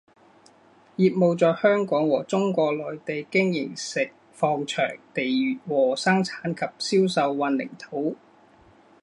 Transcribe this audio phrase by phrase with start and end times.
[0.95, 8.15] 业务在香港和中国内地经营石矿场地和生产及销售混凝土。